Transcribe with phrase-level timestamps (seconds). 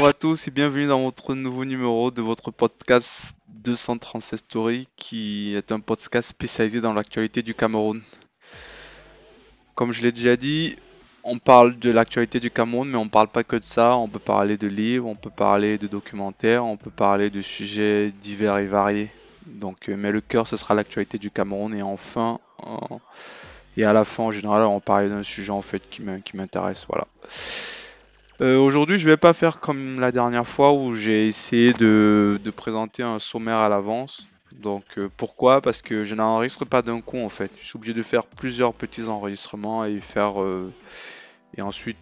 [0.00, 5.54] Bonjour à tous et bienvenue dans votre nouveau numéro de votre podcast 236 Story qui
[5.54, 8.00] est un podcast spécialisé dans l'actualité du Cameroun.
[9.74, 10.74] Comme je l'ai déjà dit,
[11.22, 13.94] on parle de l'actualité du Cameroun, mais on parle pas que de ça.
[13.94, 18.10] On peut parler de livres, on peut parler de documentaires, on peut parler de sujets
[18.22, 19.10] divers et variés.
[19.44, 21.74] Donc, euh, mais le cœur, ce sera l'actualité du Cameroun.
[21.74, 22.38] Et enfin,
[23.76, 26.86] et à la fin, en général, on parler d'un sujet en fait qui m'intéresse.
[26.88, 27.06] Voilà.
[28.40, 33.02] Euh, aujourd'hui, je vais pas faire comme la dernière fois où j'ai essayé de, présenter
[33.02, 34.26] un sommaire à l'avance.
[34.52, 35.60] Donc euh, pourquoi?
[35.60, 37.50] Parce que je n'enregistre pas d'un coup en fait.
[37.60, 40.72] Je suis obligé de faire plusieurs petits enregistrements et faire euh,
[41.56, 41.98] et ensuite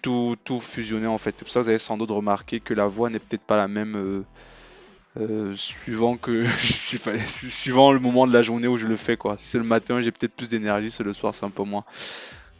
[0.00, 1.34] tout, tout fusionner en fait.
[1.36, 3.56] C'est pour ça que vous avez sans doute remarqué que la voix n'est peut-être pas
[3.56, 4.24] la même
[5.54, 6.46] suivant que
[7.26, 9.36] suivant le moment de la journée où je le fais quoi.
[9.36, 11.84] Si c'est le matin, j'ai peut-être plus d'énergie, c'est le soir, c'est un peu moins.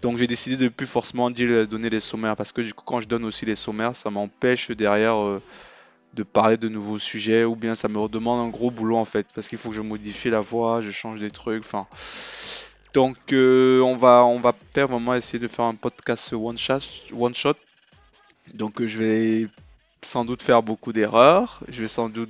[0.04, 3.00] Donc j'ai décidé de plus forcément dire, donner les sommaires parce que du coup quand
[3.00, 5.40] je donne aussi les sommaires, ça m'empêche derrière euh,
[6.12, 9.26] de parler de nouveaux sujets ou bien ça me demande un gros boulot en fait
[9.34, 11.86] parce qu'il faut que je modifie la voix, je change des trucs, enfin.
[12.92, 16.80] Donc euh, on va on va faire vraiment essayer de faire un podcast one shot,
[17.18, 17.54] one shot.
[18.52, 19.48] Donc euh, je vais
[20.02, 22.28] sans doute faire beaucoup d'erreurs, je vais sans doute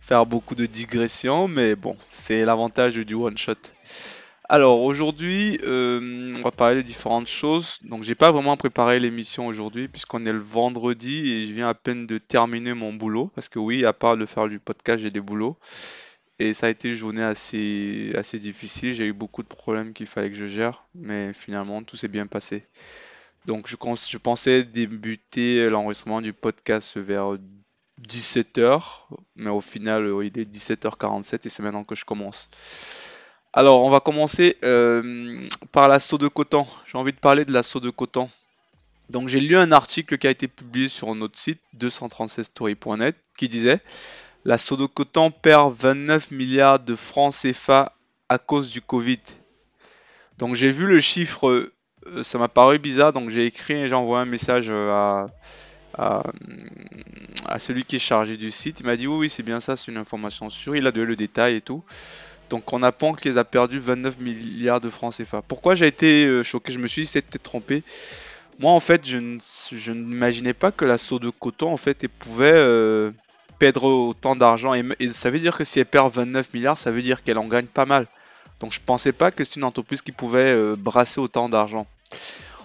[0.00, 3.54] faire beaucoup de digressions, mais bon, c'est l'avantage du one shot.
[4.48, 7.78] Alors aujourd'hui, euh, on va parler de différentes choses.
[7.82, 11.74] Donc j'ai pas vraiment préparé l'émission aujourd'hui puisqu'on est le vendredi et je viens à
[11.74, 15.10] peine de terminer mon boulot parce que oui, à part de faire du podcast, j'ai
[15.10, 15.56] des boulots
[16.38, 18.94] et ça a été une journée assez assez difficile.
[18.94, 22.26] J'ai eu beaucoup de problèmes qu'il fallait que je gère, mais finalement tout s'est bien
[22.26, 22.64] passé.
[23.46, 23.76] Donc je,
[24.08, 27.36] je pensais débuter l'enregistrement du podcast vers
[28.08, 28.80] 17h,
[29.34, 32.48] mais au final il est 17h47 et c'est maintenant que je commence.
[33.58, 35.40] Alors, on va commencer euh,
[35.72, 36.66] par l'assaut de Coton.
[36.84, 38.28] J'ai envie de parler de l'assaut de Coton.
[39.08, 43.80] Donc, j'ai lu un article qui a été publié sur notre site 236story.net qui disait
[44.44, 47.94] L'assaut de Coton perd 29 milliards de francs CFA
[48.28, 49.22] à cause du Covid.
[50.36, 51.70] Donc, j'ai vu le chiffre,
[52.08, 54.92] euh, ça m'a paru bizarre, donc j'ai écrit et j'ai envoyé un message euh,
[55.96, 56.22] à,
[57.46, 58.80] à, celui qui est chargé du site.
[58.80, 60.76] Il m'a dit oui, oui, c'est bien ça, c'est une information sûre.
[60.76, 61.82] Il a donné le détail et tout.
[62.50, 65.42] Donc on apprend qu'ils a perdu 29 milliards de francs CFA.
[65.42, 66.72] Pourquoi j'ai été euh, choqué?
[66.72, 67.82] Je me suis dit c'était trompé.
[68.60, 69.18] Moi en fait je,
[69.92, 73.10] n'imaginais pas que l'assaut de coton en fait pouvait euh,
[73.58, 77.02] perdre autant d'argent et, ça veut dire que si elle perd 29 milliards ça veut
[77.02, 78.06] dire qu'elle en gagne pas mal.
[78.60, 81.86] Donc je pensais pas que c'est une entreprise qui pouvait euh, brasser autant d'argent.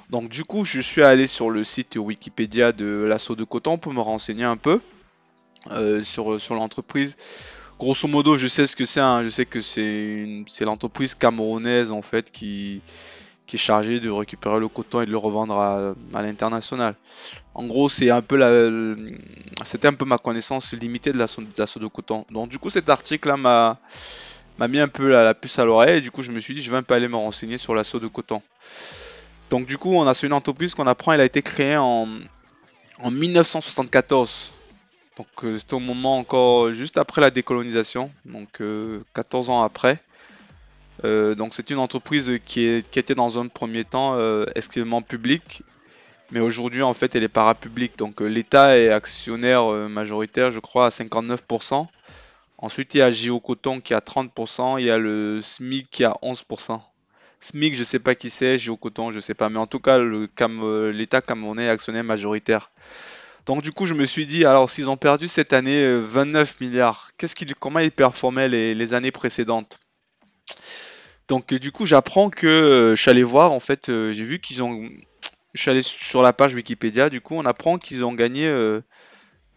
[0.09, 3.93] Donc du coup je suis allé sur le site Wikipédia de l'assaut de coton pour
[3.93, 4.79] me renseigner un peu
[6.03, 7.15] sur, sur l'entreprise
[7.81, 8.99] grosso modo, je sais ce que c'est.
[8.99, 9.23] Hein.
[9.23, 12.81] Je sais que c'est l'entreprise camerounaise en fait qui,
[13.53, 16.95] est chargée de récupérer le coton et de le revendre à, l'international.
[17.53, 18.95] En gros, c'est un peu la,
[19.65, 21.41] c'était un peu ma connaissance limitée de l'assaut
[21.79, 22.23] de coton.
[22.29, 23.79] Donc du coup, cet article-là m'a
[24.57, 26.61] m'a mis un peu la, puce à l'oreille et du coup je me suis dit
[26.61, 28.41] je vais un peu aller me renseigner sur l'assaut de coton.
[29.49, 32.07] Donc du coup on a une entreprise qu'on apprend elle a été créée en
[33.03, 34.51] 1974.
[35.17, 38.61] Donc euh, c'était au moment encore juste après la décolonisation, donc
[39.13, 39.99] 14 euh, ans après.
[41.03, 44.17] Euh, donc c'est une entreprise qui, était dans un premier temps
[44.55, 45.63] exclusivement publique,
[46.31, 47.97] mais aujourd'hui en fait elle est parapublique.
[47.97, 51.87] Donc l'État est actionnaire majoritaire, je crois, à 59%.
[52.57, 56.05] Ensuite il y a JO Coton qui a 30%, il y a le SMIC qui
[56.05, 56.79] a 11%.
[57.39, 59.97] SMIC, je sais pas qui c'est, JO Coton, je sais pas, mais en tout cas
[59.97, 62.71] l'État camerounais est actionnaire majoritaire.
[63.45, 66.65] Donc du coup, je me suis dit, alors s'ils ont perdu cette année 29 euh,
[66.65, 69.79] milliards, qu'est-ce qu'ils, comment ils performaient les, années précédentes?
[71.27, 74.39] Donc du coup, j'apprends que euh, je suis allé voir, en fait, euh, j'ai vu
[74.39, 74.87] qu'ils ont,
[75.53, 78.47] je suis sur la page Wikipédia, du coup, on apprend qu'ils ont gagné,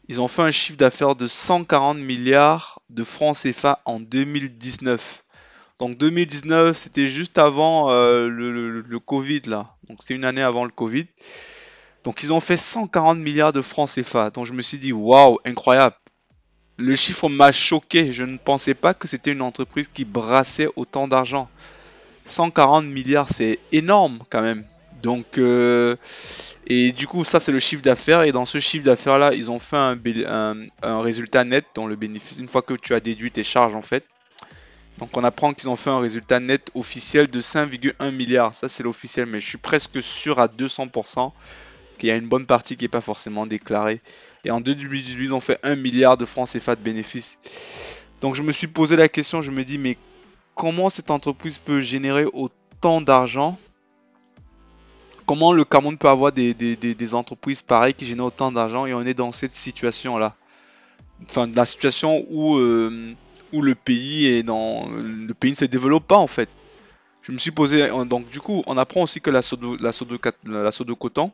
[0.08, 5.24] ils ont fait un chiffre d'affaires de 140 milliards de francs CFA en 2019.
[5.78, 9.76] Donc 2019, c'était juste avant le, le, Covid là.
[9.88, 11.06] Donc c'était une année avant le Covid.
[12.04, 14.30] Donc ils ont fait 140 milliards de francs CFA.
[14.30, 15.96] Donc je me suis dit, waouh, incroyable.
[16.76, 18.12] Le chiffre m'a choqué.
[18.12, 21.48] Je ne pensais pas que c'était une entreprise qui brassait autant d'argent.
[22.26, 24.64] 140 milliards, c'est énorme quand même.
[25.02, 25.96] Donc, euh,
[26.66, 28.22] et du coup, ça c'est le chiffre d'affaires.
[28.22, 29.96] Et dans ce chiffre d'affaires là, ils ont fait un,
[30.82, 33.82] un, résultat net, dont le bénéfice, une fois que tu as déduit tes charges en
[33.82, 34.04] fait.
[34.98, 38.54] Donc on apprend qu'ils ont fait un résultat net officiel de 5,1 milliards.
[38.54, 41.32] Ça c'est l'officiel, mais je suis presque sûr à 200%
[41.98, 44.00] qu'il y a une bonne partie qui n'est pas forcément déclarée.
[44.44, 47.38] Et en 2018, on fait 1 milliard de francs CFA de bénéfices.
[48.20, 49.96] Donc je me suis posé la question, je me dis, mais
[50.54, 53.58] comment cette entreprise peut générer autant d'argent?
[55.26, 59.14] Comment le Cameroun peut avoir des, entreprises pareilles qui génèrent autant d'argent et on est
[59.14, 60.36] dans cette situation-là?
[61.28, 63.14] Enfin, la situation où, euh,
[63.52, 64.90] où le pays est dans.
[64.90, 66.48] Le pays ne se développe pas en fait.
[67.22, 67.88] Je me suis posé.
[68.04, 71.32] Donc, du coup, on apprend aussi que la Sodo, la Sodo, la Sodo Coton,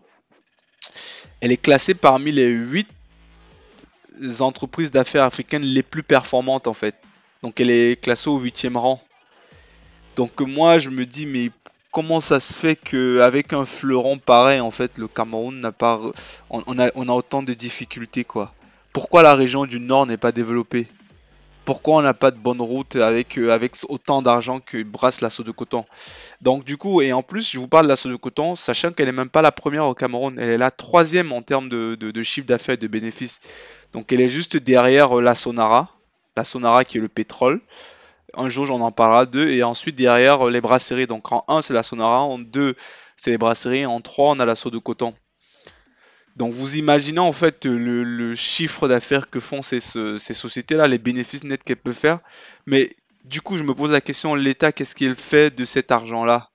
[1.41, 2.89] elle est classée parmi les 8
[4.41, 6.95] entreprises d'affaires africaines les plus performantes en fait.
[7.43, 9.03] Donc, elle est classée au 8e rang.
[10.17, 11.51] Donc, moi, je me dis, mais
[11.91, 16.01] comment ça se fait qu'avec un fleuron pareil, en fait, le Cameroun n'a pas.
[16.51, 18.55] On, a, on a autant de difficultés, quoi?
[18.93, 20.87] Pourquoi la région du Nord n'est pas développée?
[21.71, 25.45] Pourquoi on n'a pas de bonne route avec, euh, avec autant d'argent que brasse l'assaut
[25.45, 25.85] de coton
[26.41, 29.07] Donc, du coup, et en plus, je vous parle de l'assaut de coton, sachant qu'elle
[29.07, 32.23] n'est même pas la première au Cameroun, elle est la troisième en termes de, de,
[32.25, 33.41] chiffre d'affaires et de bénéfices.
[33.93, 35.95] Donc, elle est juste derrière euh, la Sonara,
[36.37, 37.61] la Sonara qui est le pétrole.
[38.35, 39.47] Un jour, j'en en parlera deux.
[39.47, 41.07] Et ensuite, derrière, euh, les brasseries.
[41.07, 42.25] Donc, en 1, c'est la Sonara.
[42.25, 42.75] En 2,
[43.17, 43.87] c'est les brasseries.
[43.87, 45.15] En 3, on a l'assaut de coton.
[46.41, 51.63] Donc, vous imaginez en fait le, chiffre d'affaires que font ces, sociétés-là, les bénéfices nets
[51.63, 52.21] qu'elles peuvent faire.
[52.65, 52.89] Mais
[53.27, 56.49] du coup, je me pose la question l'État, qu'est-ce qu'il fait de cet argent-là?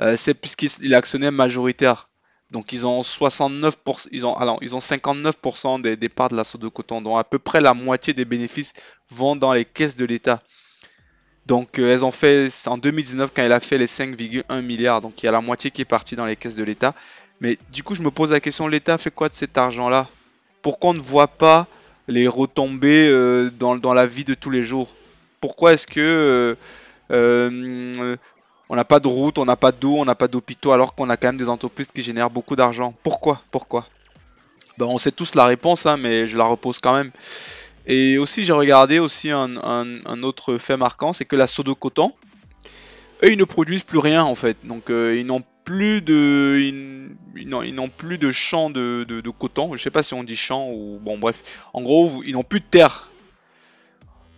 [0.00, 2.08] Euh, C'est puisqu'il est actionnaire majoritaire.
[2.52, 6.68] Donc ils ont 69%, ils ont, alors, ils ont 59% des, parts de l'assaut de
[6.68, 7.02] coton.
[7.02, 8.72] Donc à peu près la moitié des bénéfices
[9.10, 10.38] vont dans les caisses de l'État.
[11.46, 15.00] Donc euh, elles ont fait en 2019 quand elle a fait les 5,1 milliards.
[15.00, 16.94] Donc il y a la moitié qui est partie dans les caisses de l'État.
[17.40, 20.08] Mais du coup je me pose la question, l'État fait quoi de cet argent-là?
[20.62, 21.66] Pourquoi on ne voit pas
[22.08, 24.94] les retombées euh, dans, la vie de tous les jours?
[25.40, 26.56] Pourquoi est-ce que
[27.10, 28.16] euh,
[28.68, 31.08] on n'a pas de route, on n'a pas d'eau, on n'a pas d'hôpitaux alors qu'on
[31.10, 32.94] a quand même des entreprises qui génèrent beaucoup d'argent?
[33.02, 33.40] Pourquoi?
[33.50, 33.86] Pourquoi?
[34.76, 37.10] Ben, On sait tous la réponse, hein, mais je la repose quand même.
[37.86, 42.12] Et aussi, j'ai regardé aussi un, autre fait marquant, c'est que la Sodo Coton,
[43.22, 44.58] eux, ils ne produisent plus rien en fait.
[44.64, 46.56] Donc, euh, ils n'ont plus de,
[47.36, 49.76] ils, n'ont plus de champs de, coton.
[49.76, 51.68] Je sais pas si on dit champ ou bon, bref.
[51.74, 53.10] En gros, ils n'ont plus de terre.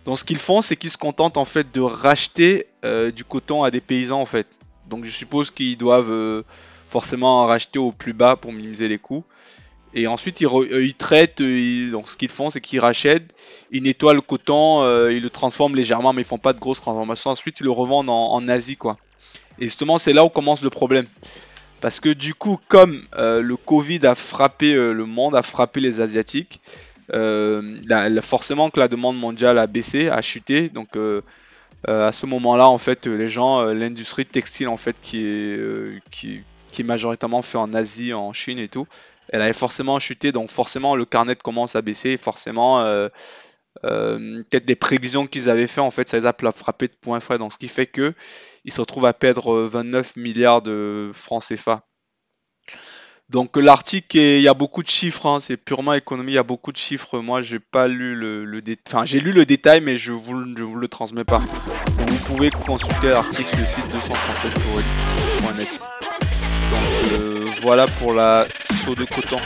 [0.03, 3.63] Donc, ce qu'ils font, c'est qu'ils se contentent en fait de racheter euh, du coton
[3.63, 4.45] à des paysans en fait.
[4.89, 6.43] Donc, je suppose qu'ils doivent euh,
[6.89, 9.23] forcément racheter au plus bas pour minimiser les coûts.
[9.93, 13.33] Et ensuite, ils, euh, traitent, donc ce qu'ils font, c'est qu'ils rachètent,
[13.71, 17.29] ils nettoient le coton, ils le transforment légèrement, mais ils font pas de grosses transformations.
[17.29, 18.97] Ensuite, ils le revendent en, Asie, quoi.
[19.61, 21.05] Et justement, c'est là où commence le problème.
[21.79, 26.59] Parce que du coup, comme le Covid a frappé le monde, a frappé les Asiatiques,
[28.21, 30.69] forcément que la demande mondiale a baissé, a chuté.
[30.69, 30.97] Donc,
[31.87, 37.41] à ce moment-là, en fait, les gens, l'industrie textile, en fait, qui est, qui, majoritairement
[37.41, 38.87] fait en Asie, en Chine et tout,
[39.29, 42.83] elle avait forcément chuté, donc forcément le carnet commence à baisser, forcément
[43.85, 46.93] euh, euh, peut-être des prévisions qu'ils avaient fait, en fait, ça les a frappé de
[46.93, 48.13] point frais, donc ce qui fait que
[48.65, 51.87] ils se retrouvent à perdre 29 milliards de francs CFA.
[53.29, 56.43] Donc l'article, il y a beaucoup de chiffres, hein, c'est purement économie, il y a
[56.43, 57.19] beaucoup de chiffres.
[57.19, 60.75] Moi, j'ai pas lu le, le enfin j'ai lu le détail, mais je vous, vous
[60.75, 61.41] le transmets pas.
[61.97, 64.81] Vous pouvez consulter l'article sur le site 236 pour
[66.71, 66.83] Donc
[67.13, 68.45] euh, voilà pour la
[68.85, 69.39] saut de coton.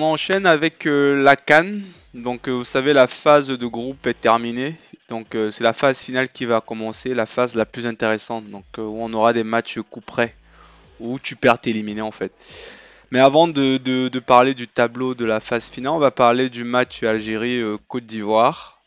[0.00, 1.82] On enchaîne avec euh, la Cannes.
[2.14, 4.76] Donc euh, vous savez la phase de groupe est terminée.
[5.08, 8.48] Donc euh, c'est la phase finale qui va commencer, la phase la plus intéressante.
[8.48, 10.36] Donc où on aura des matchs coup près
[11.00, 12.30] où tu perds t'éliminer en fait.
[13.10, 17.02] Mais avant de, parler du tableau de la phase finale, on va parler du match
[17.02, 18.80] Algérie-Côte d'Ivoire.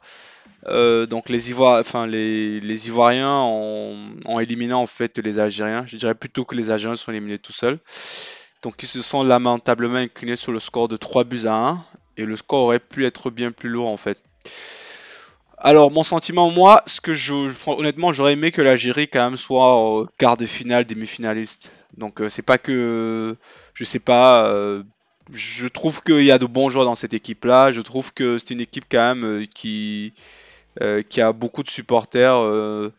[0.65, 5.83] Donc les, enfin, les, Ivoiriens ont, éliminé en fait les Algériens.
[5.87, 7.79] Je dirais plutôt que les Algériens sont éliminés tout seuls.
[8.61, 11.83] Donc ils se sont lamentablement inclinés sur le score de 3 buts à 1.
[12.17, 14.21] Et le score aurait pu être bien plus lourd en fait.
[15.57, 17.33] Alors mon sentiment, moi, ce que je,
[17.67, 21.71] honnêtement, j'aurais aimé que l'Algérie quand même soit quart de finale, demi-finaliste.
[21.97, 23.35] Donc euh, c'est pas que
[23.73, 24.47] je sais pas.
[24.47, 24.83] Euh,
[25.31, 27.71] je trouve qu'il y a de bons joueurs dans cette équipe-là.
[27.71, 30.13] Je trouve que c'est une équipe quand même euh, qui
[31.09, 32.91] qui a beaucoup de supporters.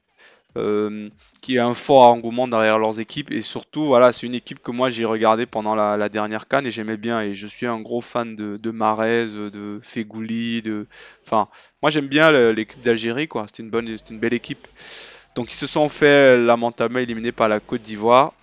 [1.41, 3.31] Qui a un fort engouement derrière leurs équipes.
[3.31, 6.71] Et surtout voilà c'est une équipe que moi j'ai regardé pendant la, dernière canne et
[6.71, 7.21] j'aimais bien.
[7.21, 10.87] Et je suis un gros fan de, de Marez, de Fegouli, de
[11.27, 11.49] enfin
[11.83, 13.47] moi j'aime bien l'équipe d'Algérie quoi.
[13.49, 14.69] C'est une bonne une belle équipe.
[15.35, 18.35] Donc ils se sont fait lamentablement éliminés par la Côte d'Ivoire.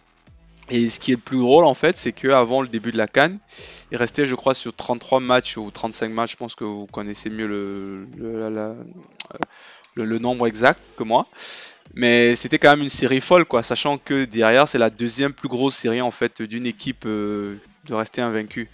[0.71, 3.07] Et ce qui est le plus drôle en fait, c'est qu'avant le début de la
[3.07, 3.39] Cannes,
[3.91, 7.29] il restait je crois sur 33 matchs ou 35 matchs, je pense que vous connaissez
[7.29, 8.07] mieux le,
[9.95, 11.27] le, nombre exact que moi.
[11.95, 15.49] Mais c'était quand même une série folle, quoi, sachant que derrière, c'est la deuxième plus
[15.49, 18.69] grosse série en fait d'une équipe de rester invaincue.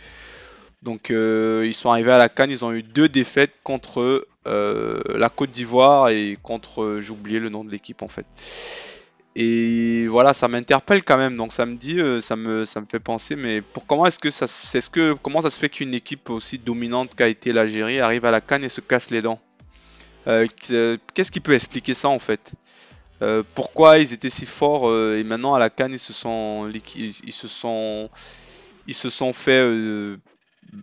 [0.84, 5.52] Donc ils sont arrivés à la Cannes, ils ont eu deux défaites contre la Côte
[5.52, 8.26] d'Ivoire et contre, j'ai oublié le nom de l'équipe en fait.
[9.36, 11.36] Et voilà, ça m'interpelle quand même.
[11.36, 13.36] Donc ça me dit, euh, ça me, fait penser.
[13.36, 16.58] Mais pour comment est-ce que ça, est-ce que comment ça se fait qu'une équipe aussi
[16.58, 19.40] dominante qu'a été l'Algérie arrive à la canne et se casse les dents?
[20.28, 20.48] Euh,
[21.14, 22.54] Qu'est-ce qui peut expliquer ça en fait?
[23.22, 27.34] Euh, Pourquoi ils étaient si forts et maintenant à la canne ils se sont, ils,
[27.34, 28.10] se sont,
[28.88, 29.62] ils se sont fait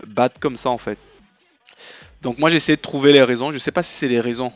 [0.07, 0.99] battre comme ça en fait.
[2.23, 3.53] Donc moi j'essaie de trouver les raisons.
[3.53, 4.53] Je sais pas si c'est les raisons.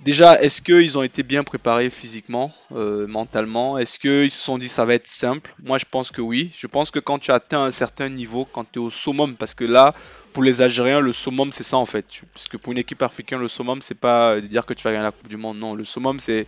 [0.00, 3.78] Déjà, est-ce qu'ils ont été bien préparés physiquement, euh, mentalement?
[3.78, 5.52] Est-ce qu'ils se sont dit ça va être simple?
[5.64, 6.52] Moi, je pense que oui.
[6.56, 9.54] Je pense que quand tu atteins un certain niveau, quand tu es au summum, parce
[9.54, 9.92] que là,
[10.32, 12.06] pour les Algériens, le summum, c'est ça en fait.
[12.32, 14.92] Parce que pour une équipe africaine, le summum, c'est pas de dire que tu vas
[14.92, 15.58] gagner la Coupe du Monde.
[15.58, 16.46] Non, le summum, c'est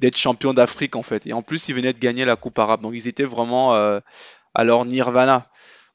[0.00, 1.26] d'être champion d'Afrique en fait.
[1.26, 2.80] Et en plus, ils venaient de gagner la Coupe arabe.
[2.80, 4.00] Donc, ils étaient vraiment euh,
[4.54, 5.46] à leur nirvana.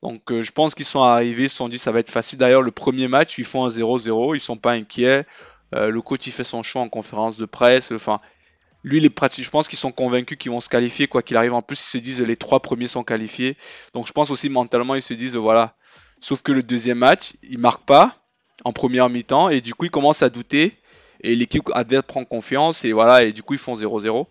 [0.04, 2.40] Donc, euh, je pense qu'ils sont arrivés, ils se sont dit ça va être facile.
[2.40, 5.26] D'ailleurs, le premier match, ils font un 0-0, ils sont pas inquiets.
[5.74, 7.92] Euh, le coach il fait son choix en conférence de presse.
[7.92, 8.20] Enfin,
[8.84, 11.54] lui, les pratiques, je pense qu'ils sont convaincus qu'ils vont se qualifier quoi qu'il arrive.
[11.54, 13.58] En plus, ils se disent les trois premiers sont qualifiés.
[13.94, 15.76] Donc, je pense aussi mentalement, ils se disent voilà.
[16.20, 18.16] Sauf que le deuxième match, il marque pas
[18.64, 20.78] en première mi-temps et du coup, ils commencent à douter
[21.22, 24.28] et l'équipe adverse prend confiance et voilà et du coup, ils font 0-0.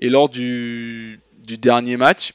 [0.00, 2.32] Et lors du, du dernier match,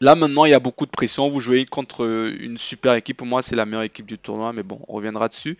[0.00, 2.04] Là maintenant il y a beaucoup de pression, vous jouez contre
[2.40, 5.28] une super équipe, pour moi c'est la meilleure équipe du tournoi, mais bon on reviendra
[5.28, 5.56] dessus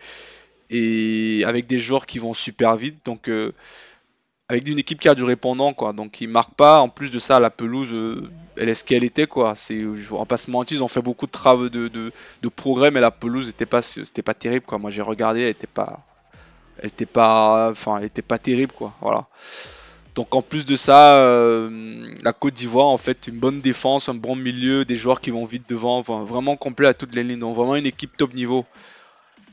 [0.69, 3.05] et avec des joueurs qui vont super vite.
[3.05, 3.51] Donc, euh,
[4.47, 5.93] avec une équipe qui a du répondant, quoi.
[5.93, 6.79] Donc, ils marquent pas.
[6.79, 9.53] En plus de ça, la pelouse, euh, elle est ce qu'elle était, quoi.
[9.55, 13.01] C'est, on pas se mentir, ils ont fait beaucoup de travaux de, de, progrès, mais
[13.01, 14.77] la pelouse n'était pas, c'était pas terrible, quoi.
[14.77, 16.05] Moi, j'ai regardé, elle était pas,
[16.79, 18.93] elle était pas, enfin, elle était pas terrible, quoi.
[19.01, 19.27] Voilà.
[20.15, 24.13] Donc en plus de ça, euh, la Côte d'Ivoire, en fait, une bonne défense, un
[24.13, 27.39] bon milieu, des joueurs qui vont vite devant, vraiment complet à toutes les lignes.
[27.39, 28.65] Donc vraiment une équipe top niveau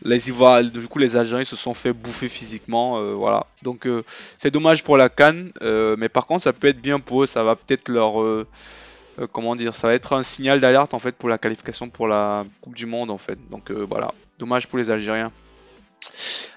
[0.04, 2.98] les du coup, les Algériens se sont fait bouffer physiquement.
[2.98, 3.46] Euh, voilà.
[3.62, 4.02] Donc, euh,
[4.38, 5.52] c'est dommage pour la Cannes.
[5.62, 7.26] Euh, mais par contre, ça peut être bien pour eux.
[7.26, 8.14] Ça va peut-être leur.
[9.32, 12.44] comment dire Ça va être un signal d'alerte en fait pour la qualification pour la
[12.60, 13.38] Coupe du Monde en fait.
[13.50, 14.12] Donc, voilà.
[14.38, 15.32] Dommage pour les Algériens.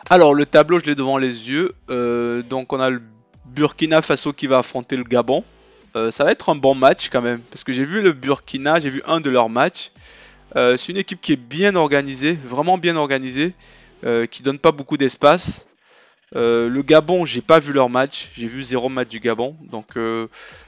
[0.10, 1.74] Alors, le tableau, je l'ai devant les yeux.
[2.50, 3.02] donc, on a le
[3.46, 5.44] Burkina Faso qui va affronter le Gabon.
[5.94, 7.42] ça va être un bon match quand même.
[7.52, 9.92] Parce que j'ai vu le Burkina, j'ai vu un de leurs matchs.
[10.56, 13.54] Euh, c'est une équipe qui est bien organisée, vraiment bien organisée,
[14.06, 15.68] euh, qui donne pas beaucoup d'espace.
[16.36, 19.58] Euh, le Gabon, j'ai pas vu leur match, j'ai vu zéro match du Gabon.
[19.72, 19.96] Donc,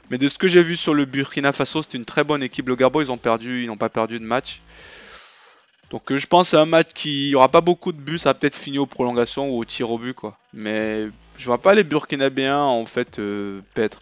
[0.10, 2.67] mais de ce que j'ai vu sur le Burkina Faso, c'est une très bonne équipe.
[2.67, 4.62] Le Gabon, ils ont perdu, ils n'ont pas perdu de match.
[5.89, 8.58] Donc je pense à un match qui aura pas beaucoup de buts, ça va peut-être
[8.58, 10.17] finir aux prolongations ou au tir au but.
[10.53, 13.22] Mais je vois pas les Burkinabéens en fait
[13.74, 14.00] perdre.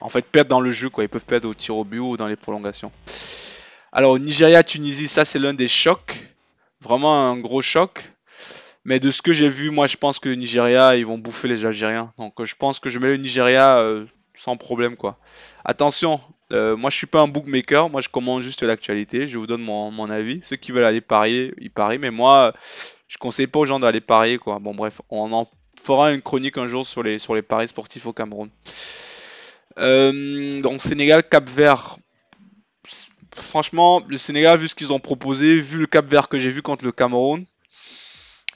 [0.00, 2.18] En fait perdre dans le jeu quoi, ils peuvent perdre au tir au but ou
[2.18, 2.92] dans les prolongations.
[3.92, 6.28] Alors, Nigeria-Tunisie, ça c'est l'un des chocs.
[6.80, 8.12] Vraiment un gros choc.
[8.84, 11.46] Mais de ce que j'ai vu, moi je pense que le Nigeria, ils vont bouffer
[11.46, 12.12] les Algériens.
[12.16, 15.18] Donc je pense que je mets le Nigeria euh, sans problème quoi.
[15.64, 16.20] Attention,
[16.52, 19.62] euh, moi je suis pas un bookmaker, moi je commande juste l'actualité, je vous donne
[19.62, 20.40] mon, avis.
[20.42, 22.54] Ceux qui veulent aller parier, ils parient, mais moi
[23.08, 24.58] je conseille pas aux gens d'aller parier quoi.
[24.58, 25.46] Bon bref, on en
[25.78, 28.48] fera une chronique un jour sur les, paris sportifs au Cameroun.
[29.78, 31.98] Euh, donc Sénégal, Cap Vert,
[33.34, 36.62] franchement, le Sénégal, vu ce qu'ils ont proposé, vu le cap vert que j'ai vu
[36.62, 37.44] contre le Cameroun,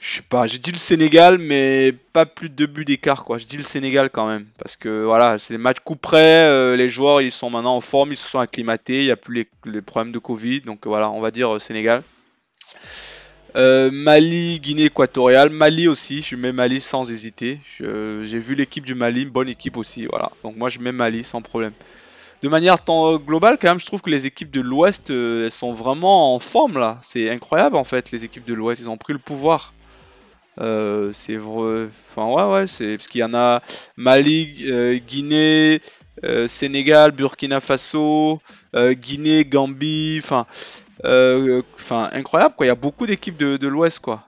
[0.03, 3.37] je sais pas, j'ai dit le Sénégal, mais pas plus de deux buts d'écart, quoi.
[3.37, 6.75] Je dis le Sénégal quand même, parce que voilà, c'est les matchs coup près, euh,
[6.75, 9.47] les joueurs ils sont maintenant en forme, ils se sont acclimatés, il n'y a plus
[9.63, 12.03] les, problèmes de Covid, donc voilà, on va dire euh, Sénégal.
[13.55, 17.59] Euh, Mali, Guinée équatoriale, Mali aussi, je mets Mali sans hésiter.
[17.79, 20.31] J'ai vu l'équipe du Mali, bonne équipe aussi, voilà.
[20.43, 21.73] Donc moi je mets Mali sans problème
[22.43, 25.51] de manière tant globale, quand même, je trouve que les équipes de l'Ouest, euh, elles
[25.51, 26.99] sont vraiment en forme là.
[27.01, 29.73] C'est incroyable en fait, les équipes de l'Ouest, ils ont pris le pouvoir.
[30.59, 31.87] Euh, c'est vrai.
[32.09, 33.61] Enfin, ouais, ouais, c'est parce qu'il y en a
[33.95, 35.81] Mali, euh, Guinée,
[36.47, 38.41] Sénégal, Burkina Faso,
[38.75, 40.19] Guinée, Gambie.
[40.21, 40.45] Enfin,
[42.11, 42.65] incroyable quoi.
[42.65, 44.25] Il y a beaucoup d'équipes de, de l'Ouest quoi.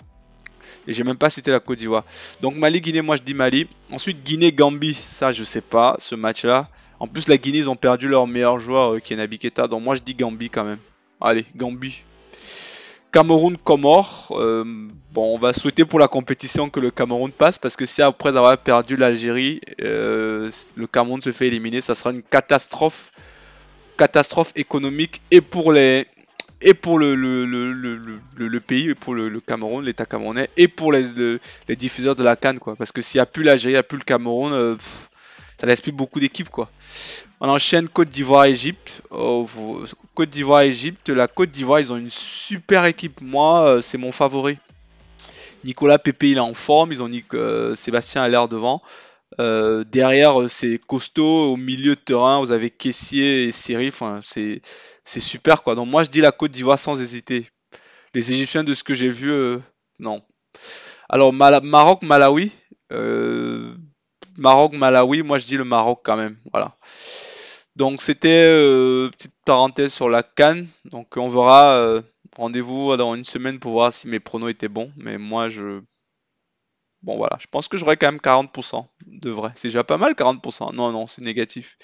[0.88, 2.06] Et j'ai même pas cité la Côte d'Ivoire.
[2.40, 3.68] Donc Mali, Guinée, moi je dis Mali.
[3.92, 6.70] Ensuite Guinée, Gambie, ça je sais pas, ce match-là.
[7.00, 9.68] En plus, la Guinée, ils ont perdu leur meilleur joueur, qui est Nabi Keita.
[9.68, 10.80] Donc moi, je dis Gambie quand même.
[11.22, 12.04] Allez, Gambie.
[13.16, 14.28] Cameroun, Comore.
[14.32, 14.66] Euh,
[15.14, 18.36] bon, on va souhaiter pour la compétition que le Cameroun passe parce que si après
[18.36, 23.14] avoir perdu l'Algérie, euh, le Cameroun se fait éliminer, ça sera une catastrophe,
[23.96, 26.04] catastrophe économique et pour le,
[28.60, 31.06] pays, et pour le, Cameroun, l'État camerounais, et pour les,
[31.70, 32.76] diffuseurs de la Cannes, quoi.
[32.76, 34.76] Parce que s'il n'y a plus l'Algérie, il n'y a plus le Cameroun, euh,
[35.60, 36.70] ça laisse plus beaucoup d'équipes, quoi.
[37.40, 39.02] On enchaîne Côte d'Ivoire-Égypte.
[39.10, 39.48] Oh,
[40.14, 43.22] Côte d'Ivoire-Égypte, la Côte d'Ivoire, ils ont une super équipe.
[43.22, 44.58] Moi, euh, c'est mon favori.
[45.66, 46.92] Nicolas Pépé, il est en forme.
[46.92, 48.82] Ils ont euh, Sébastien à l'air devant.
[49.40, 51.54] Euh, derrière, euh, c'est costaud.
[51.54, 53.92] Au milieu de terrain, vous avez Caissier et Siri.
[54.22, 54.62] C'est,
[55.06, 55.76] super quoi.
[55.76, 57.48] Donc moi, je dis la Côte d'Ivoire sans hésiter.
[58.14, 59.58] Les Égyptiens, de ce que j'ai vu,
[60.00, 60.22] non.
[61.10, 62.52] Alors Maroc, Malawi.
[64.38, 65.24] Maroc, Malawi.
[65.24, 66.38] Moi, je dis le Maroc quand même.
[66.52, 66.76] Voilà.
[67.76, 68.48] Donc c'était
[69.12, 70.68] petite parenthèse sur la Cannes.
[70.86, 72.02] Donc on verra.
[72.38, 74.92] Rendez-vous dans une semaine pour voir si mes pronos étaient bons.
[74.98, 75.82] Mais moi, je
[77.06, 79.52] Bon voilà, je pense que j'aurais quand même 40% de vrai.
[79.56, 80.74] C'est déjà pas mal 40%.
[80.74, 81.78] Non, non, c'est négatif.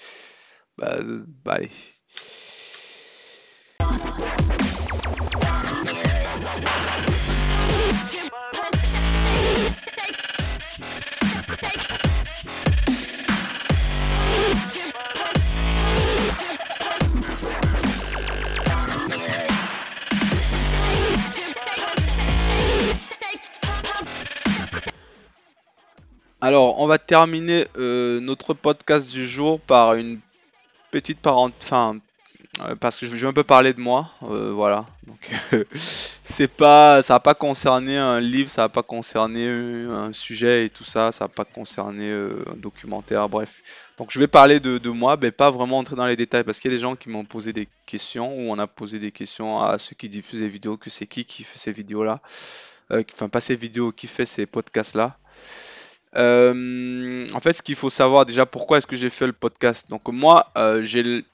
[0.80, 1.60] Bah, euh, bah.
[26.44, 30.20] Alors, on va terminer euh, notre podcast du jour par une
[30.90, 32.00] petite parenthèse, enfin,
[32.62, 34.88] euh, parce que je vais un peu parler de moi, euh, voilà.
[35.06, 35.20] Donc,
[36.24, 36.48] ça
[37.10, 41.26] va pas concerner un livre, ça va pas concerner un sujet et tout ça, ça
[41.26, 43.62] va pas concerner un documentaire, bref.
[44.00, 46.72] Donc, je vais parler de, moi, mais pas vraiment entrer dans les détails, parce qu'il
[46.72, 49.62] y a des gens qui m'ont posé des questions, ou on a posé des questions
[49.62, 52.20] à ceux qui diffusent les vidéos, que c'est qui qui fait ces vidéos-là,
[52.90, 55.20] enfin pas ces vidéos, qui fait ces podcasts-là.
[56.16, 59.90] Euh, en fait, ce qu'il faut savoir déjà, pourquoi est-ce que j'ai fait le podcast?
[59.90, 61.26] Donc moi, euh, j'ai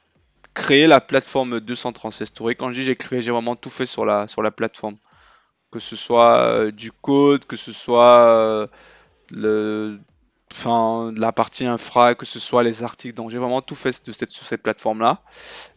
[0.53, 2.55] créé la plateforme 236 Story.
[2.55, 4.97] Quand je dis j'ai créé, j'ai vraiment tout fait sur la, plateforme.
[5.71, 8.69] Que ce soit euh, du code, que ce soit
[10.65, 13.15] la partie infra, que ce soit les articles.
[13.15, 15.21] Donc j'ai vraiment tout fait sur cette plateforme-là.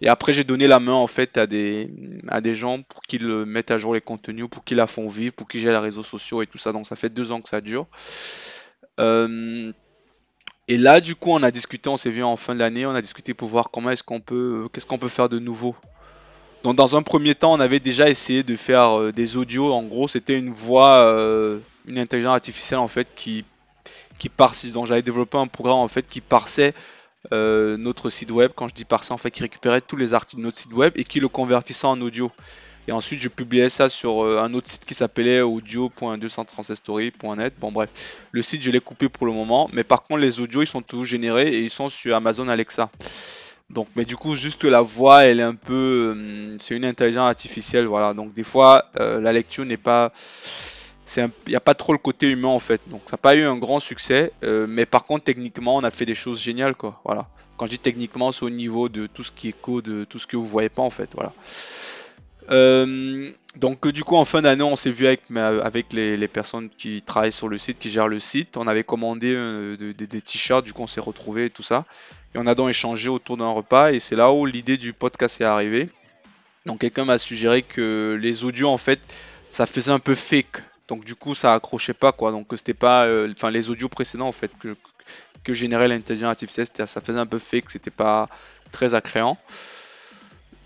[0.00, 1.90] Et après, j'ai donné la main en fait à des,
[2.28, 5.34] à des gens pour qu'ils mettent à jour les contenus, pour qu'ils la font vivre,
[5.34, 6.72] pour qu'ils gèrent les réseaux sociaux et tout ça.
[6.72, 7.86] Donc ça fait deux ans que ça dure.
[9.00, 9.72] Euh,
[10.68, 12.94] et là, du coup, on a discuté, on s'est vu en fin de l'année, on
[12.94, 15.74] a discuté pour voir comment est-ce qu'on peut, qu'est-ce qu'on peut faire de nouveau.
[16.62, 19.72] Donc, dans un premier temps, on avait déjà essayé de faire euh, des audios.
[19.72, 23.44] En gros, c'était une voix, euh, une intelligence artificielle en fait qui,
[24.18, 24.66] qui parse.
[24.66, 26.74] Donc, j'avais développé un programme en fait qui parsait
[27.30, 28.52] notre site web.
[28.54, 30.92] Quand je dis parser, en fait, qui récupérait tous les articles de notre site web
[30.96, 32.30] et qui le convertissait en audio.
[32.90, 37.54] Et ensuite, je publiais ça sur euh, un autre site qui s'appelait audio.236story.net.
[37.60, 39.70] Bon, bref, le site, je l'ai coupé pour le moment.
[39.72, 42.90] Mais par contre, les audios, ils sont toujours générés et ils sont sur Amazon Alexa.
[43.70, 46.16] Donc, mais du coup, juste la voix, elle est un peu.
[46.16, 48.12] Euh, c'est une intelligence artificielle, voilà.
[48.12, 50.10] Donc, des fois, euh, la lecture n'est pas.
[51.16, 52.80] Il n'y a pas trop le côté humain en fait.
[52.88, 54.32] Donc, ça n'a pas eu un grand succès.
[54.42, 57.00] mais par contre, techniquement, on a fait des choses géniales, quoi.
[57.04, 57.28] Voilà.
[57.56, 60.26] Quand je dis techniquement, c'est au niveau de tout ce qui est code, tout ce
[60.26, 61.10] que vous voyez pas en fait.
[61.14, 61.32] Voilà.
[62.50, 67.02] Euh, donc du coup en fin d'année on s'est vu avec, avec les, personnes qui
[67.02, 68.56] travaillent sur le site, qui gèrent le site.
[68.56, 71.84] On avait commandé euh, des t-shirts, du coup on s'est retrouvés et tout ça.
[72.34, 75.40] Et on a donc échangé autour d'un repas et c'est là où l'idée du podcast
[75.40, 75.88] est arrivée.
[76.66, 79.00] Donc quelqu'un m'a suggéré que les audios en fait
[79.48, 80.62] ça faisait un peu fake.
[80.88, 82.32] Donc du coup ça accrochait pas quoi.
[82.32, 84.76] Donc c'était pas, euh, enfin les audios précédents en fait que,
[85.44, 88.28] que générait l'intelligence artificielle, ça faisait un peu fake, c'était pas
[88.72, 89.38] très accréant.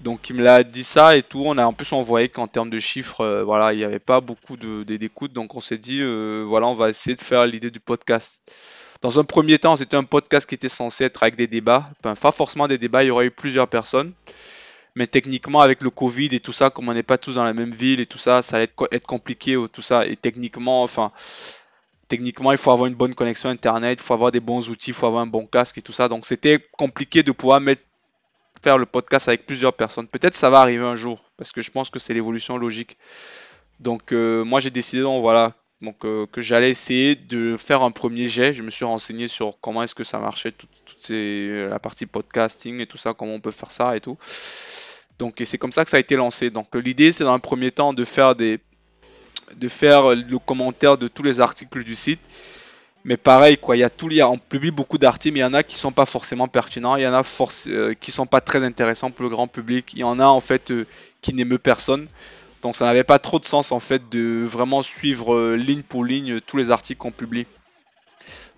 [0.04, 1.42] Donc il me l'a dit ça et tout.
[1.46, 3.98] On a en plus on voyait qu'en termes de chiffres, euh, voilà, il n'y avait
[3.98, 5.32] pas beaucoup d'écoutes.
[5.32, 8.42] Donc on s'est dit, euh, voilà, on va essayer de faire l'idée du podcast.
[9.00, 11.90] Dans un premier temps, c'était un podcast qui était censé être avec des débats.
[12.00, 14.12] Enfin, pas forcément des débats, il y aurait eu plusieurs personnes.
[14.94, 17.54] Mais techniquement, avec le Covid et tout ça, comme on n'est pas tous dans la
[17.54, 20.06] même ville et tout ça, ça allait être, compliqué tout ça.
[20.06, 21.12] Et techniquement, enfin,
[22.08, 24.94] techniquement, il faut avoir une bonne connexion Internet, il faut avoir des bons outils, il
[24.94, 26.08] faut avoir un bon casque et tout ça.
[26.08, 27.82] Donc c'était compliqué de pouvoir mettre
[28.64, 30.08] faire le podcast avec plusieurs personnes.
[30.08, 32.96] Peut-être ça va arriver un jour, parce que je pense que c'est l'évolution logique.
[33.78, 37.90] Donc euh, moi j'ai décidé donc voilà donc euh, que j'allais essayer de faire un
[37.90, 38.54] premier jet.
[38.54, 42.80] Je me suis renseigné sur comment est-ce que ça marchait, toute, ces, la partie podcasting
[42.80, 44.16] et tout ça, comment on peut faire ça et tout.
[45.18, 46.48] Donc c'est comme ça que ça a été lancé.
[46.48, 48.60] Donc l'idée c'est dans un premier temps de faire des
[49.54, 52.20] de faire le commentaire de tous les articles du site
[53.04, 55.76] mais pareil, quoi, a tout, on publie beaucoup d'articles, mais il y en a qui
[55.76, 59.10] sont pas forcément pertinents, il y en a force, euh, qui sont pas très intéressants
[59.10, 60.86] pour le grand public, il y en a en fait euh,
[61.20, 62.08] qui n'émeut personne.
[62.62, 66.02] Donc ça n'avait pas trop de sens en fait de vraiment suivre euh, ligne pour
[66.02, 67.46] ligne tous les articles qu'on publie.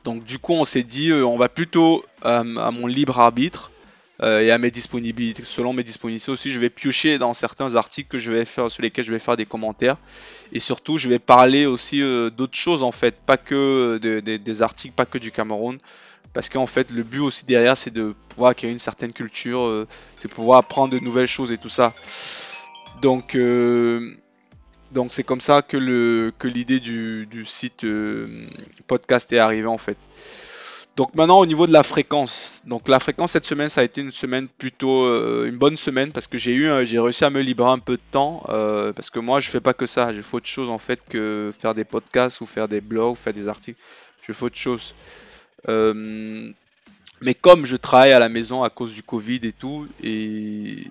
[0.05, 3.73] Donc du coup on s'est dit on va plutôt à mon libre arbitre
[4.23, 5.45] euh, et à mes disponibilités.
[5.45, 8.83] Selon mes disponibilités aussi, je vais piocher dans certains articles que je vais faire, sur
[8.83, 9.99] lesquels je vais faire des commentaires.
[10.53, 14.95] Et surtout, je vais parler aussi euh, d'autres choses en fait, pas que des articles,
[14.95, 15.79] pas que du Cameroun.
[16.33, 19.87] Parce qu'en fait, le but aussi derrière, c'est de pouvoir acquérir une certaine culture, euh,
[20.17, 21.95] c'est pouvoir apprendre de nouvelles choses et tout ça.
[23.03, 23.37] Donc,
[24.93, 27.85] donc c'est comme ça que le que l'idée du, du, site
[28.87, 29.99] podcast est arrivée en fait.
[30.97, 32.63] Donc maintenant au niveau de la fréquence.
[32.65, 36.11] Donc la fréquence cette semaine ça a été une semaine plutôt euh, une bonne semaine
[36.11, 39.11] parce que j'ai eu j'ai réussi à me libérer un peu de temps euh, parce
[39.11, 41.75] que moi je fais pas que ça, je fais autre chose en fait que faire
[41.75, 43.79] des podcasts ou faire des blogs ou faire des articles.
[44.23, 44.95] Je fais autre chose.
[45.69, 46.51] Euh,
[47.21, 50.85] mais comme je travaille à la maison à cause du Covid et tout, et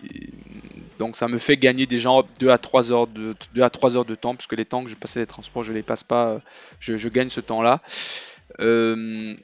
[0.98, 4.06] donc ça me fait gagner déjà 2 à 3 heures de, 2 à 3 heures
[4.06, 6.42] de temps, puisque les temps que je passais les transports, je les passe pas,
[6.80, 7.82] je, je gagne ce temps-là.
[8.60, 9.36] Euh,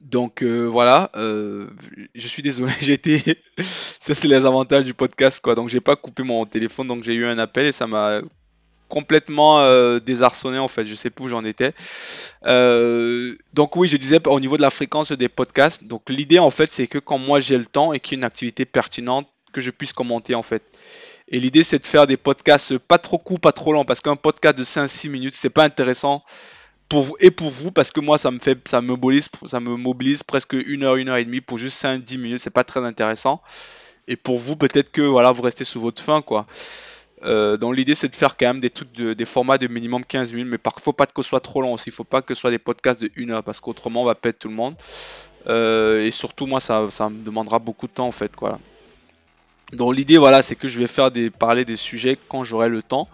[0.00, 1.66] donc euh, voilà, euh,
[2.14, 3.22] je suis désolé, j'ai été.
[3.58, 5.54] ça c'est les avantages du podcast quoi.
[5.54, 8.20] Donc j'ai pas coupé mon téléphone, donc j'ai eu un appel et ça m'a
[8.88, 10.86] complètement euh, désarçonné en fait.
[10.86, 11.74] Je sais plus où j'en étais.
[13.52, 15.84] donc oui, je disais au niveau de la fréquence des podcasts.
[15.84, 18.20] Donc l'idée en fait c'est que quand moi j'ai le temps et qu'il y a
[18.20, 20.62] une activité pertinente, que je puisse commenter en fait.
[21.28, 24.16] Et l'idée c'est de faire des podcasts pas trop courts, pas trop longs, parce qu'un
[24.16, 26.22] podcast de 5-6 minutes c'est pas intéressant
[26.90, 29.76] pour et pour vous parce que moi ça me fait ça me mobilise ça me
[29.76, 32.40] mobilise presque une heure une heure et demie pour juste 5 10 minutes.
[32.40, 33.40] C'est pas très intéressant.
[34.08, 36.46] Et pour vous peut-être que voilà vous restez sous votre faim quoi.
[37.22, 40.04] Euh, donc l'idée c'est de faire quand même des trucs de, des formats de minimum
[40.04, 41.90] 15 minutes mais parfois faut pas que ce soit trop long aussi.
[41.90, 44.16] Il faut pas que ce soit des podcasts de une heure parce qu'autrement on va
[44.16, 44.74] perdre tout le monde.
[45.46, 48.58] Euh, et surtout moi ça, ça me demandera beaucoup de temps en fait quoi.
[49.72, 52.82] Donc l'idée voilà c'est que je vais faire des parler des sujets quand j'aurai le
[52.82, 53.06] temps.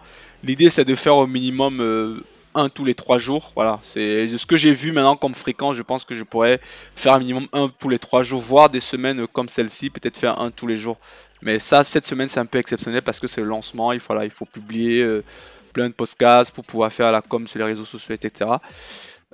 [0.43, 2.23] L'idée c'est de faire au minimum euh,
[2.57, 3.51] un tous les trois jours.
[3.55, 5.75] Voilà, c'est ce que j'ai vu maintenant comme fréquence.
[5.75, 6.59] Je pense que je pourrais
[6.95, 10.41] faire un minimum un tous les trois jours, voire des semaines comme celle-ci, peut-être faire
[10.41, 10.97] un tous les jours.
[11.41, 13.91] Mais ça, cette semaine, c'est un peu exceptionnel parce que c'est le lancement.
[13.91, 15.23] Il faut, il faut publier euh,
[15.71, 18.49] plein de podcasts pour pouvoir faire la com sur les réseaux sociaux, etc.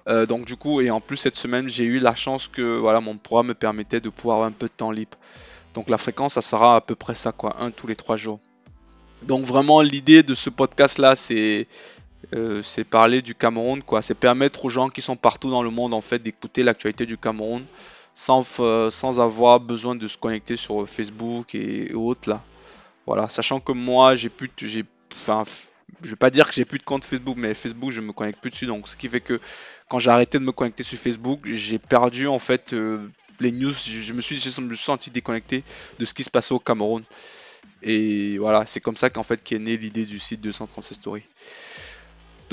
[0.10, 3.00] Euh, donc du coup, et en plus cette semaine, j'ai eu la chance que voilà,
[3.00, 5.18] mon programme me permettait de pouvoir un peu de temps libre.
[5.74, 8.40] Donc la fréquence, ça sera à peu près ça, quoi, un tous les trois jours.
[9.24, 11.68] Donc vraiment, l'idée de ce podcast là, c'est
[12.34, 14.02] euh, c'est parler du Cameroun, quoi.
[14.02, 17.18] C'est permettre aux gens qui sont partout dans le monde, en fait, d'écouter l'actualité du
[17.18, 17.66] Cameroun
[18.14, 22.44] sans, euh, avoir besoin de se connecter sur Facebook et, autres, là.
[23.06, 24.50] Voilà, sachant que moi, j'ai plus,
[25.14, 25.44] enfin,
[26.02, 28.40] je vais pas dire que j'ai plus de compte Facebook, mais Facebook, je me connecte
[28.40, 29.40] plus dessus, donc ce qui fait que
[29.90, 33.74] quand j'ai arrêté de me connecter sur Facebook, j'ai perdu en fait euh, les news.
[33.74, 34.40] Je, me suis,
[34.76, 35.64] senti déconnecté
[36.00, 37.04] de ce qui se passait au Cameroun.
[37.82, 41.24] Et voilà, c'est comme ça qu'en fait qu'est née l'idée du site 236 Story.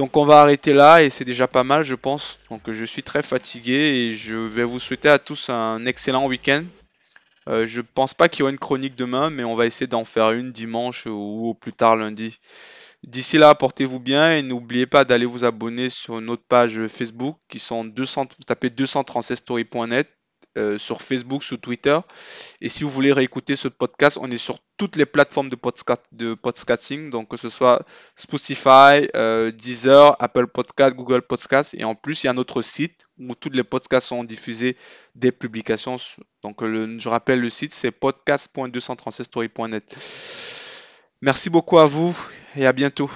[0.00, 2.38] Donc on va arrêter là et c'est déjà pas mal je pense.
[2.48, 6.64] Donc je suis très fatigué et je vais vous souhaiter à tous un excellent week-end.
[7.48, 10.06] Euh, je pense pas qu'il y aura une chronique demain mais on va essayer d'en
[10.06, 12.38] faire une dimanche ou au plus tard lundi.
[13.04, 17.58] D'ici là, portez-vous bien et n'oubliez pas d'aller vous abonner sur notre page Facebook qui
[17.58, 20.08] sont 200, tapez 236story.net
[20.58, 21.98] euh, sur Facebook, sur Twitter.
[22.60, 25.56] Et si vous voulez réécouter ce podcast, on est sur toutes les plateformes de,
[26.12, 27.84] de podcasting, donc que ce soit
[28.16, 31.74] Spotify, euh, Deezer, Apple Podcast, Google Podcast.
[31.78, 34.76] Et en plus, il y a notre site où tous les podcasts sont diffusés
[35.14, 35.96] des publications.
[36.42, 39.96] Donc je rappelle le site, c'est podcast.236story.net.
[41.22, 42.16] Merci beaucoup à vous
[42.56, 43.10] et à bientôt.